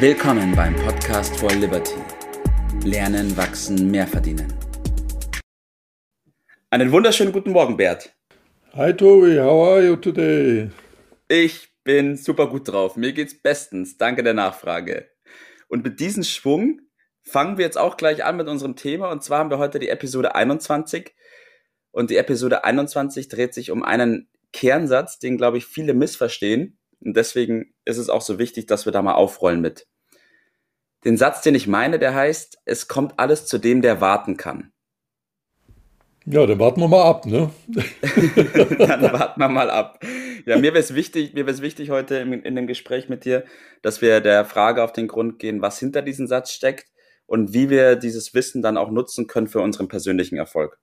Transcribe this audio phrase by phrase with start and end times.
[0.00, 1.96] Willkommen beim Podcast for Liberty.
[2.84, 4.46] Lernen, wachsen, mehr verdienen.
[6.70, 8.14] Einen wunderschönen guten Morgen, Bert.
[8.74, 10.70] Hi Tobi, how are you today?
[11.26, 12.94] Ich bin super gut drauf.
[12.94, 13.96] Mir geht's bestens.
[13.96, 15.10] Danke der Nachfrage.
[15.66, 16.80] Und mit diesem Schwung
[17.24, 19.10] fangen wir jetzt auch gleich an mit unserem Thema.
[19.10, 21.12] Und zwar haben wir heute die Episode 21.
[21.90, 26.77] Und die Episode 21 dreht sich um einen Kernsatz, den, glaube ich, viele missverstehen.
[27.00, 29.86] Und deswegen ist es auch so wichtig, dass wir da mal aufrollen mit.
[31.04, 34.72] Den Satz, den ich meine, der heißt, es kommt alles zu dem, der warten kann.
[36.26, 37.50] Ja, dann warten wir mal ab, ne?
[37.68, 40.04] dann warten wir mal ab.
[40.44, 43.44] Ja, mir wäre es wichtig, mir wäre wichtig heute in, in dem Gespräch mit dir,
[43.80, 46.86] dass wir der Frage auf den Grund gehen, was hinter diesem Satz steckt
[47.26, 50.78] und wie wir dieses Wissen dann auch nutzen können für unseren persönlichen Erfolg.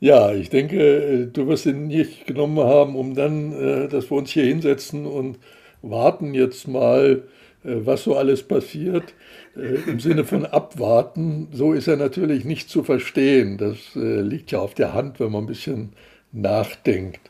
[0.00, 4.30] Ja, ich denke, du wirst ihn nicht genommen haben, um dann, äh, dass wir uns
[4.30, 5.38] hier hinsetzen und
[5.82, 7.24] warten jetzt mal,
[7.64, 9.14] äh, was so alles passiert.
[9.56, 13.58] Äh, Im Sinne von abwarten, so ist er natürlich nicht zu verstehen.
[13.58, 15.92] Das liegt ja auf der Hand, wenn man ein bisschen
[16.32, 17.20] nachdenkt.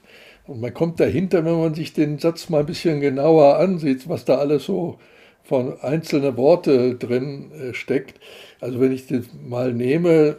[0.47, 4.25] Und man kommt dahinter, wenn man sich den Satz mal ein bisschen genauer ansieht, was
[4.27, 4.99] da alles so
[5.43, 8.19] von einzelnen Worte drin steckt.
[8.61, 10.37] Also wenn ich das mal nehme,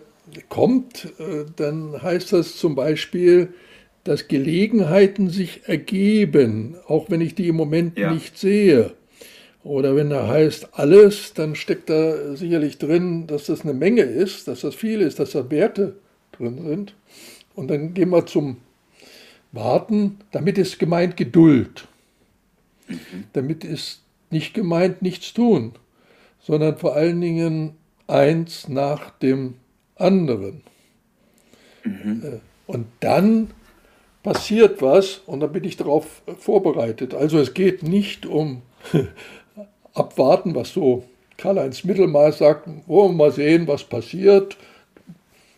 [0.50, 3.54] kommt, äh, dann heißt das zum Beispiel,
[4.04, 8.14] dass Gelegenheiten sich ergeben, auch wenn ich die im Moment ja.
[8.14, 8.94] nicht sehe.
[9.64, 14.48] Oder wenn da heißt alles, dann steckt da sicherlich drin, dass das eine Menge ist,
[14.48, 15.96] dass das viel ist, dass da Werte
[16.32, 16.96] drin sind.
[17.56, 18.58] Und dann gehen wir zum
[19.52, 20.20] Warten.
[20.32, 21.88] Damit ist gemeint Geduld.
[22.88, 23.26] Mhm.
[23.34, 25.74] Damit ist nicht gemeint nichts tun,
[26.40, 27.74] sondern vor allen Dingen
[28.08, 29.56] eins nach dem
[30.00, 30.62] anderen.
[31.84, 32.24] Mhm.
[32.24, 33.52] Äh, und dann
[34.24, 37.14] passiert was und dann bin ich darauf vorbereitet.
[37.14, 38.62] Also es geht nicht um
[39.94, 41.04] abwarten, was so
[41.38, 44.58] Karl-Heinz Mittelmaß sagt, wollen wir mal sehen, was passiert,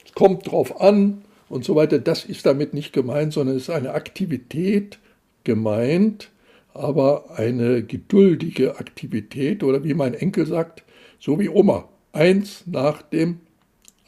[0.06, 2.00] es kommt drauf an und so weiter.
[2.00, 5.00] Das ist damit nicht gemeint, sondern es ist eine Aktivität
[5.44, 6.30] gemeint,
[6.74, 10.84] aber eine geduldige Aktivität oder wie mein Enkel sagt,
[11.20, 13.40] so wie Oma, eins nach dem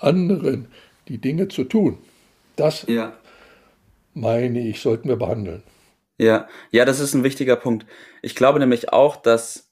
[0.03, 0.68] anderen
[1.08, 1.97] die Dinge zu tun.
[2.56, 3.18] Das ja.
[4.14, 5.64] meine ich, sollten wir behandeln.
[6.18, 7.86] Ja, ja, das ist ein wichtiger Punkt.
[8.22, 9.72] Ich glaube nämlich auch, dass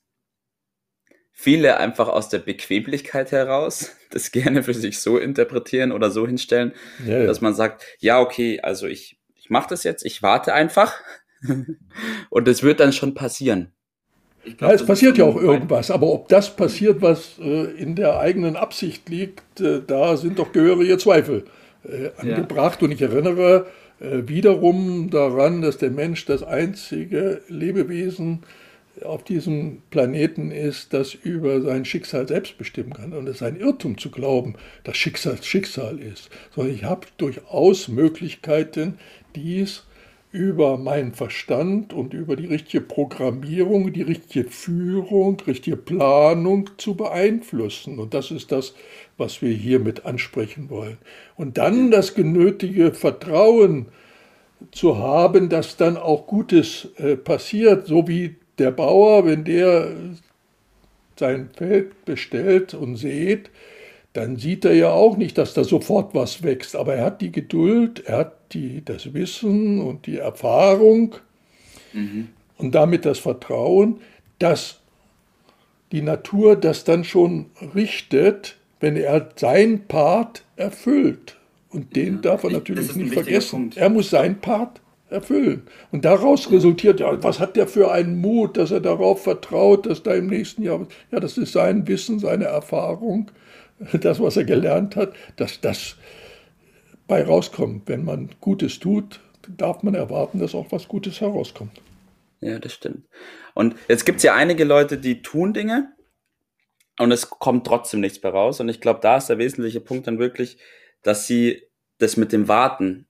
[1.32, 6.74] viele einfach aus der Bequemlichkeit heraus das gerne für sich so interpretieren oder so hinstellen,
[7.06, 7.26] ja, ja.
[7.26, 10.96] dass man sagt, ja, okay, also ich, ich mache das jetzt, ich warte einfach
[12.30, 13.74] und es wird dann schon passieren.
[14.44, 18.20] Glaub, ja, es passiert ja auch irgendwas, aber ob das passiert, was äh, in der
[18.20, 21.46] eigenen Absicht liegt, äh, da sind doch gehörige Zweifel
[21.84, 22.82] äh, angebracht.
[22.82, 22.88] Ja.
[22.88, 23.68] Und ich erinnere
[24.00, 28.40] äh, wiederum daran, dass der Mensch das einzige Lebewesen
[29.06, 33.14] auf diesem Planeten ist, das über sein Schicksal selbst bestimmen kann.
[33.14, 36.30] Und es ist ein Irrtum zu glauben, dass Schicksal Schicksal ist.
[36.54, 38.98] Sondern ich habe durchaus Möglichkeiten,
[39.36, 39.84] dies
[40.32, 48.00] über meinen Verstand und über die richtige Programmierung, die richtige Führung, richtige Planung zu beeinflussen.
[48.00, 48.74] Und das ist das,
[49.18, 50.98] was wir hier mit ansprechen wollen.
[51.36, 53.88] Und dann das genötige Vertrauen
[54.72, 59.92] zu haben, dass dann auch Gutes äh, passiert, so wie der Bauer, wenn der
[61.18, 63.50] sein Feld bestellt und sät,
[64.14, 66.76] dann sieht er ja auch nicht, dass da sofort was wächst.
[66.76, 71.16] Aber er hat die Geduld, er hat die, das Wissen und die Erfahrung
[71.94, 72.28] mhm.
[72.58, 74.02] und damit das Vertrauen,
[74.40, 74.80] dass
[75.92, 81.38] die Natur das dann schon richtet, wenn er seinen Part erfüllt.
[81.70, 83.72] Und den ja, darf er natürlich nicht vergessen.
[83.76, 85.64] Er muss seinen Part erfüllen.
[85.92, 90.04] Und daraus resultiert, ja, was hat der für einen Mut, dass er darauf vertraut, dass
[90.04, 93.32] da im nächsten Jahr, ja, das ist sein Wissen, seine Erfahrung
[93.94, 95.96] das, was er gelernt hat, dass das
[97.08, 97.88] bei rauskommt.
[97.88, 99.20] Wenn man Gutes tut,
[99.58, 101.82] darf man erwarten, dass auch was Gutes herauskommt.
[102.40, 103.08] Ja, das stimmt.
[103.54, 105.94] Und jetzt gibt es ja einige Leute, die tun Dinge
[107.00, 108.60] und es kommt trotzdem nichts mehr raus.
[108.60, 110.58] Und ich glaube, da ist der wesentliche Punkt dann wirklich,
[111.04, 111.64] dass sie
[111.98, 113.08] das mit dem Warten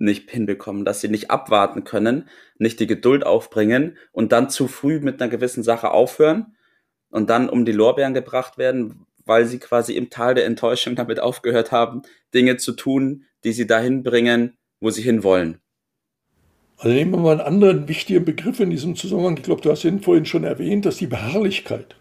[0.00, 4.98] nicht hinbekommen, dass sie nicht abwarten können, nicht die Geduld aufbringen und dann zu früh
[5.00, 6.56] mit einer gewissen Sache aufhören
[7.10, 11.20] und dann um die Lorbeeren gebracht werden, weil sie quasi im Tal der Enttäuschung damit
[11.20, 12.02] aufgehört haben,
[12.34, 15.60] Dinge zu tun, die sie dahin bringen, wo sie hinwollen.
[16.78, 19.36] Also nehmen wir mal einen anderen wichtigen Begriff in diesem Zusammenhang.
[19.36, 21.94] Ich glaube, du hast ihn vorhin schon erwähnt, das ist die Beharrlichkeit.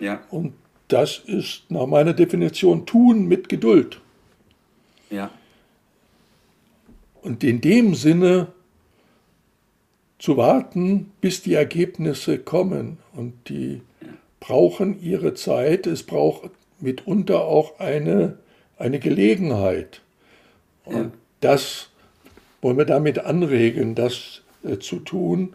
[0.00, 0.20] Ja.
[0.30, 0.54] Und
[0.88, 4.00] das ist nach meiner Definition tun mit Geduld.
[5.10, 5.30] Ja.
[7.22, 8.48] Und in dem Sinne
[10.18, 12.98] zu warten, bis die Ergebnisse kommen.
[13.14, 13.80] Und die
[14.38, 15.86] brauchen ihre Zeit.
[15.86, 18.38] Es braucht mitunter auch eine,
[18.78, 20.02] eine Gelegenheit.
[20.84, 21.10] Und ja.
[21.40, 21.88] das
[22.60, 25.54] wollen wir damit anregen, das äh, zu tun.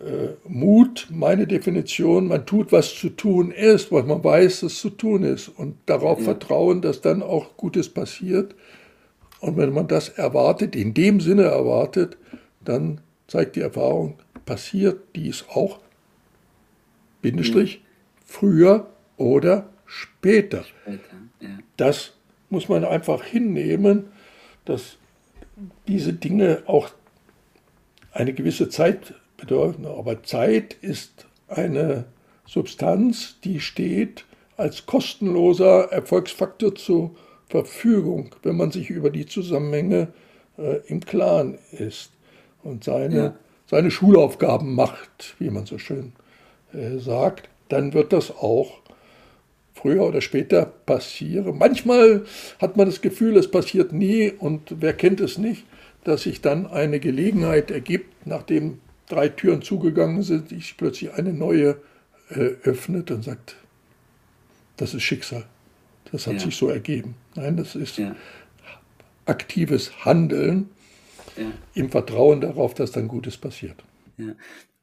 [0.00, 4.90] Äh, Mut, meine Definition, man tut, was zu tun ist, was man weiß, dass zu
[4.90, 5.48] tun ist.
[5.48, 6.24] Und darauf ja.
[6.24, 8.54] vertrauen, dass dann auch Gutes passiert.
[9.42, 12.16] Und wenn man das erwartet, in dem Sinne erwartet,
[12.64, 14.14] dann zeigt die Erfahrung,
[14.46, 15.80] passiert dies auch,
[17.22, 17.82] Bindestrich, mhm.
[18.24, 18.86] früher
[19.16, 20.62] oder später.
[20.62, 21.58] später ja.
[21.76, 22.12] Das
[22.50, 24.04] muss man einfach hinnehmen,
[24.64, 24.96] dass
[25.88, 26.90] diese Dinge auch
[28.12, 29.86] eine gewisse Zeit bedeuten.
[29.86, 32.04] Aber Zeit ist eine
[32.46, 34.24] Substanz, die steht
[34.56, 40.08] als kostenloser Erfolgsfaktor zur Verfügung, wenn man sich über die Zusammenhänge
[40.58, 42.12] äh, im Klaren ist
[42.62, 43.34] und seine, ja.
[43.66, 46.12] seine Schulaufgaben macht, wie man so schön
[46.72, 48.80] äh, sagt, dann wird das auch
[49.74, 51.58] früher oder später passieren.
[51.58, 52.24] Manchmal
[52.58, 55.64] hat man das Gefühl, es passiert nie und wer kennt es nicht,
[56.04, 58.78] dass sich dann eine Gelegenheit ergibt, nachdem
[59.08, 61.76] drei Türen zugegangen sind, sich plötzlich eine neue
[62.30, 63.56] äh, öffnet und sagt,
[64.76, 65.44] das ist Schicksal.
[66.12, 66.40] Das hat ja.
[66.40, 67.16] sich so ergeben.
[67.34, 68.14] Nein, das ist ja.
[69.24, 70.70] aktives Handeln
[71.36, 71.50] ja.
[71.74, 73.82] im Vertrauen darauf, dass dann Gutes passiert.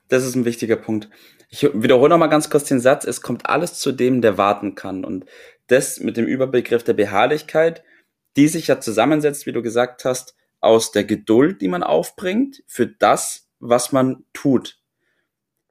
[0.07, 1.07] Das ist ein wichtiger Punkt.
[1.49, 3.05] Ich wiederhole noch mal ganz kurz den Satz.
[3.05, 5.05] Es kommt alles zu dem, der warten kann.
[5.05, 5.25] Und
[5.67, 7.83] das mit dem Überbegriff der Beharrlichkeit,
[8.35, 12.87] die sich ja zusammensetzt, wie du gesagt hast, aus der Geduld, die man aufbringt für
[12.87, 14.78] das, was man tut.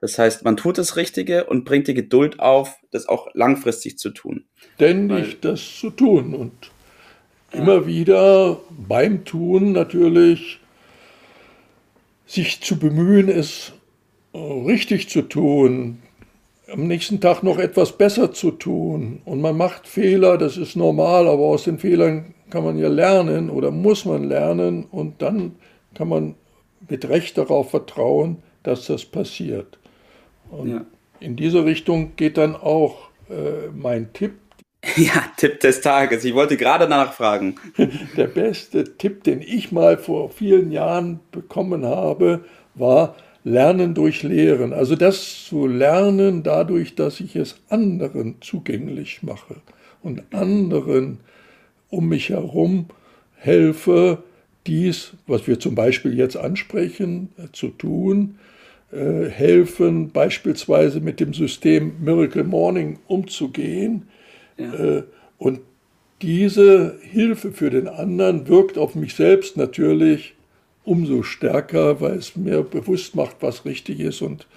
[0.01, 4.11] Das heißt, man tut das Richtige und bringt die Geduld auf, das auch langfristig zu
[4.11, 4.45] tun.
[4.77, 6.53] Ständig das zu tun und
[7.53, 7.61] ja.
[7.61, 10.61] immer wieder beim Tun natürlich
[12.27, 13.73] sich zu bemühen, es
[14.35, 16.03] richtig zu tun,
[16.71, 19.21] am nächsten Tag noch etwas besser zu tun.
[19.25, 23.51] Und man macht Fehler, das ist normal, aber aus den Fehlern kann man ja lernen
[23.51, 25.57] oder muss man lernen und dann
[25.95, 26.35] kann man
[26.89, 29.79] mit Recht darauf vertrauen, dass das passiert.
[30.51, 30.85] Und ja.
[31.21, 34.33] in diese Richtung geht dann auch äh, mein Tipp.
[34.97, 36.25] Ja, Tipp des Tages.
[36.25, 37.57] Ich wollte gerade nachfragen.
[38.17, 44.73] Der beste Tipp, den ich mal vor vielen Jahren bekommen habe, war Lernen durch Lehren.
[44.73, 49.57] Also das zu lernen dadurch, dass ich es anderen zugänglich mache
[50.03, 51.21] und anderen
[51.89, 52.87] um mich herum
[53.37, 54.23] helfe,
[54.67, 58.39] dies, was wir zum Beispiel jetzt ansprechen, äh, zu tun,
[58.91, 64.09] äh, helfen, beispielsweise mit dem System Miracle Morning umzugehen.
[64.57, 64.73] Ja.
[64.73, 65.03] Äh,
[65.37, 65.61] und
[66.23, 70.35] diese Hilfe für den anderen wirkt auf mich selbst natürlich
[70.85, 74.23] umso stärker, weil es mir bewusst macht, was richtig ist.
[74.23, 74.49] Und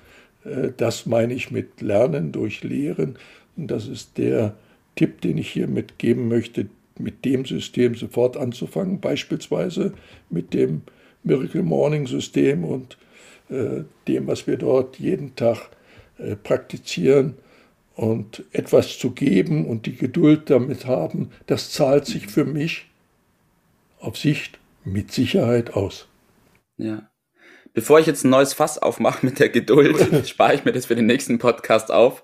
[0.77, 3.17] das meine ich mit Lernen durch Lehren.
[3.57, 4.55] Und das ist der
[4.95, 6.67] Tipp, den ich hier mitgeben möchte,
[6.97, 9.93] mit dem System sofort anzufangen, beispielsweise
[10.31, 10.81] mit dem
[11.23, 13.10] Miracle Morning System und äh,
[14.07, 15.69] dem, was wir dort jeden Tag
[16.17, 17.37] äh, praktizieren
[17.95, 22.89] und etwas zu geben und die Geduld damit haben, das zahlt sich für mich
[23.99, 26.07] auf Sicht mit Sicherheit aus.
[26.77, 27.09] Ja.
[27.73, 30.95] Bevor ich jetzt ein neues Fass aufmache mit der Geduld, spare ich mir das für
[30.95, 32.23] den nächsten Podcast auf.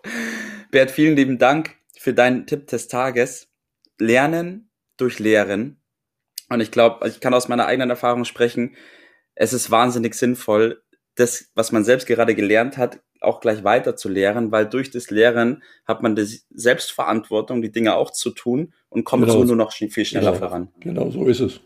[0.72, 3.50] Bert, vielen lieben Dank für deinen Tipp des Tages.
[4.00, 5.82] Lernen durch Lehren.
[6.50, 8.76] Und ich glaube, ich kann aus meiner eigenen Erfahrung sprechen,
[9.36, 10.82] es ist wahnsinnig sinnvoll,
[11.18, 15.10] das, was man selbst gerade gelernt hat, auch gleich weiter zu lehren, weil durch das
[15.10, 19.40] Lehren hat man die Selbstverantwortung, die Dinge auch zu tun und kommt genau.
[19.40, 20.46] so nur noch viel schneller genau.
[20.46, 20.68] voran.
[20.80, 21.60] Genau, so ist es.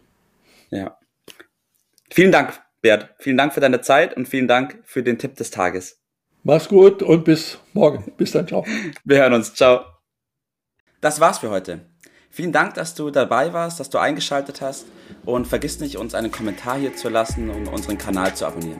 [0.70, 0.98] Ja.
[2.10, 3.10] Vielen Dank, Bert.
[3.20, 6.02] Vielen Dank für deine Zeit und vielen Dank für den Tipp des Tages.
[6.44, 8.12] Mach's gut und bis morgen.
[8.18, 8.66] Bis dann, ciao.
[9.04, 9.54] Wir hören uns.
[9.54, 9.86] Ciao.
[11.02, 11.82] Das war's für heute.
[12.30, 14.86] Vielen Dank, dass du dabei warst, dass du eingeschaltet hast
[15.26, 18.80] und vergiss nicht, uns einen Kommentar hier zu lassen und unseren Kanal zu abonnieren.